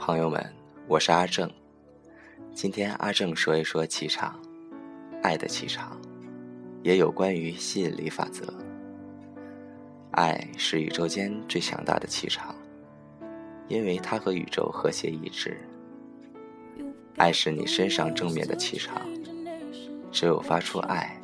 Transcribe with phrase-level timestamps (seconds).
[0.00, 0.42] 朋友们，
[0.88, 1.48] 我是阿正。
[2.54, 4.34] 今天阿正说一说气场，
[5.22, 6.00] 爱的气场，
[6.82, 8.46] 也有关于吸引力法则。
[10.12, 12.54] 爱是宇宙间最强大的气场，
[13.68, 15.60] 因为它和宇宙和谐一致。
[17.18, 19.02] 爱是你身上正面的气场，
[20.10, 21.14] 只有发出爱，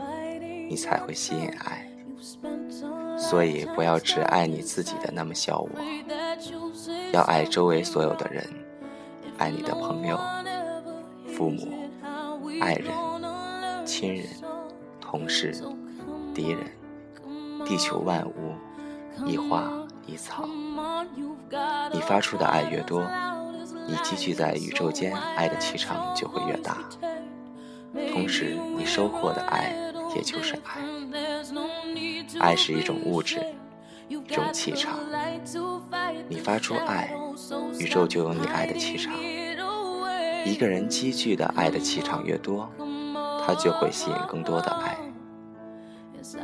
[0.69, 1.91] 你才会吸引爱。
[3.17, 5.71] 所以不要只爱你自己的那么小我，
[7.15, 8.47] 要爱周围所有的人。
[9.39, 10.19] 爱你的朋友、
[11.35, 11.73] 父母、
[12.61, 12.91] 爱人、
[13.85, 14.27] 亲人、
[15.01, 15.55] 同事、
[16.35, 16.61] 敌人、
[17.65, 18.55] 地球万物、
[19.27, 19.71] 一花
[20.07, 20.49] 一草。
[21.93, 23.07] 你发出的爱越多，
[23.87, 26.79] 你积聚在宇宙间爱的气场就会越大，
[28.13, 29.75] 同时你收获的爱
[30.15, 30.81] 也就是爱。
[32.41, 33.41] 爱是一种物质，
[34.09, 34.99] 一种气场。
[36.29, 37.15] 你发出爱。
[37.79, 39.13] 宇宙就有你爱的气场。
[40.45, 42.71] 一个人积聚的爱的气场越多，
[43.45, 44.97] 他就会吸引更多的爱。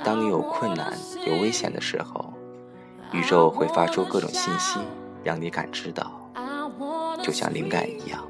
[0.04, 0.92] 当你有困难、
[1.26, 2.32] 有危险的时候，
[3.12, 4.78] 宇宙会发出各种信息，
[5.24, 6.30] 让你感知到，
[7.22, 8.22] 就像灵感一样。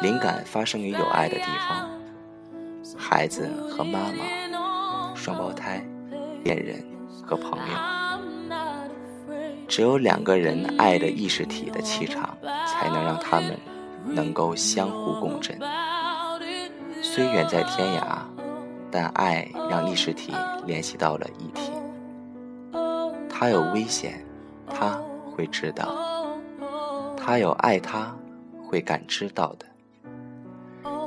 [0.00, 1.90] 灵感发生于有爱的地方，
[2.96, 5.84] 孩子和妈妈，双胞胎，
[6.42, 6.82] 恋人
[7.26, 7.74] 和朋友。
[9.66, 12.36] 只有两个人爱的意识体的气场，
[12.66, 13.58] 才能让他们
[14.04, 15.58] 能够相互共振。
[17.02, 18.18] 虽远在天涯，
[18.90, 20.32] 但爱让意识体
[20.66, 21.72] 联系到了一体。
[23.28, 24.24] 他有危险，
[24.68, 25.00] 他
[25.34, 25.86] 会知道；
[27.16, 28.14] 他有爱，他
[28.64, 29.66] 会感知到的。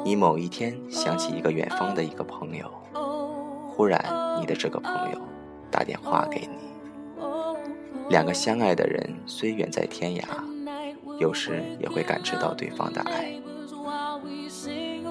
[0.04, 2.70] 你某一天想起一个远方的一个朋友，
[3.70, 4.04] 忽然
[4.40, 5.22] 你的这个朋友
[5.72, 6.58] 打电话给你。
[8.10, 10.24] 两个相爱的人虽远在天涯，
[11.20, 13.34] 有时也会感知到对方的爱。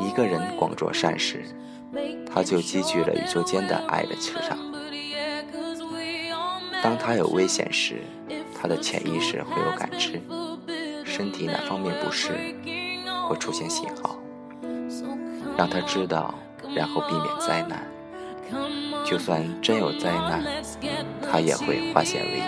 [0.01, 1.45] 一个人广做善事，
[2.33, 4.57] 他就积聚了宇宙间的爱的磁场。
[6.83, 8.03] 当他有危险时，
[8.55, 10.21] 他的潜意识会有感知，
[11.05, 12.33] 身体哪方面不适，
[13.29, 14.17] 会出现信号，
[15.57, 16.35] 让他知道，
[16.75, 17.83] 然后避免灾难。
[19.05, 20.43] 就算真有灾难，
[21.31, 22.43] 他也会化险为夷。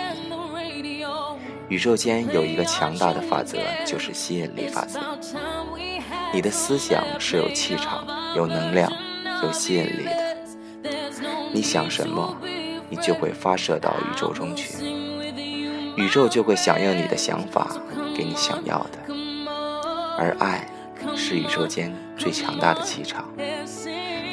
[1.69, 4.99] 宇宙间有一个强大的法则，就是吸引力法则。
[6.33, 8.05] 你的思想是有气场、
[8.35, 8.91] 有能量、
[9.43, 10.37] 有吸引力的。
[11.51, 12.37] 你想什么，
[12.89, 14.73] 你就会发射到宇宙中去，
[15.95, 17.75] 宇宙就会响应你的想法，
[18.15, 18.99] 给你想要的。
[20.17, 20.67] 而爱
[21.15, 23.25] 是宇宙间最强大的气场，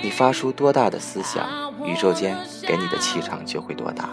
[0.07, 1.45] 你发出多大的思想，
[1.85, 4.09] 宇宙间给你的气场就会多大。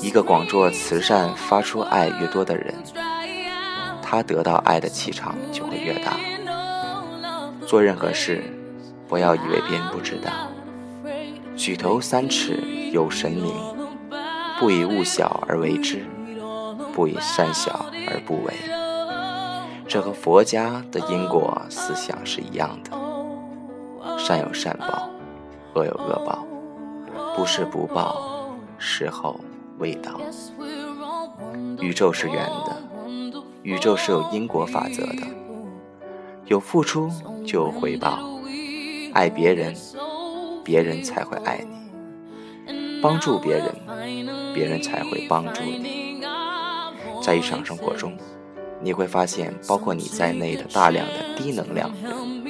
[0.00, 2.74] 一个广做慈善、发出爱越多的人，
[4.00, 6.16] 他得到爱的气场就会越大。
[7.66, 8.42] 做任何事，
[9.06, 10.32] 不要以为别人不知道。
[11.54, 13.54] 举头三尺有神明，
[14.58, 16.06] 不以物小而为之，
[16.94, 18.54] 不以善小而不为。
[19.86, 23.03] 这和佛家的因果思想是一样的。
[24.26, 25.10] 善有善报，
[25.74, 26.46] 恶有恶报，
[27.36, 29.38] 不是不报，时候。
[29.78, 30.20] 未到，
[31.80, 32.76] 宇宙是圆的，
[33.64, 35.26] 宇宙是有因果法则的，
[36.46, 37.10] 有付出
[37.44, 38.20] 就有回报。
[39.12, 39.74] 爱别人，
[40.64, 43.74] 别人才会爱你；帮助别人，
[44.54, 46.22] 别人才会帮助你。
[47.20, 48.16] 在日常生活中，
[48.80, 52.43] 你会发现，包括你在内的大量的低能量人，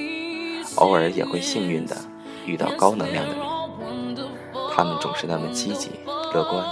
[0.77, 1.97] 偶尔也会幸运的
[2.47, 3.43] 遇到高能量的人，
[4.75, 5.91] 他们总是那么积极
[6.33, 6.65] 乐观。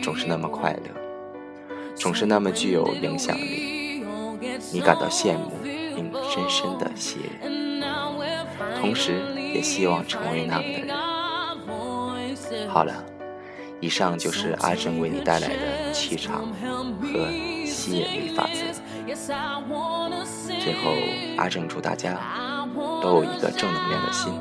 [0.00, 0.90] 总是那么快乐，
[1.94, 4.02] 总是那么具有影响力，
[4.72, 7.82] 你感到羡慕并深深的吸引，
[8.80, 9.20] 同时
[9.52, 10.96] 也希望成为那样的人。
[12.68, 13.04] 好了，
[13.80, 16.46] 以上就是阿正为你带来的气场
[17.02, 17.30] 和
[17.66, 18.62] 吸引力法则。
[20.58, 20.92] 最后，
[21.36, 22.12] 阿正祝大家
[23.02, 24.32] 都有一个正能量的心，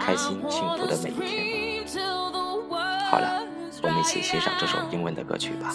[0.00, 1.86] 开心幸福的每一天。
[3.10, 3.42] 好了。
[3.82, 5.72] 我们一起欣赏这首英文的歌曲吧。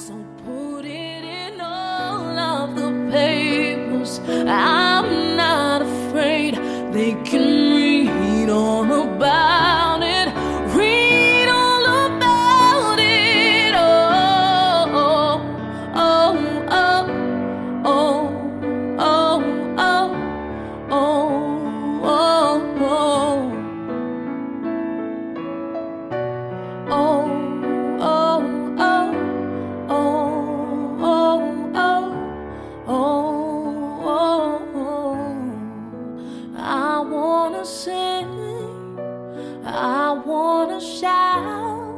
[39.65, 41.95] I wanna shout,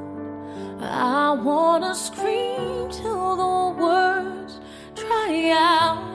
[0.81, 4.59] I wanna scream till the words
[4.95, 6.12] dry out.